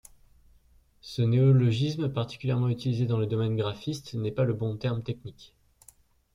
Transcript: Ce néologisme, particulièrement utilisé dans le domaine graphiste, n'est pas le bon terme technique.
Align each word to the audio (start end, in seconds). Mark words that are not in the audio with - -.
Ce 1.01 1.21
néologisme, 1.21 2.09
particulièrement 2.11 2.69
utilisé 2.69 3.05
dans 3.05 3.19
le 3.19 3.27
domaine 3.27 3.55
graphiste, 3.55 4.15
n'est 4.15 4.31
pas 4.31 4.45
le 4.45 4.55
bon 4.55 4.75
terme 4.75 5.03
technique. 5.03 5.53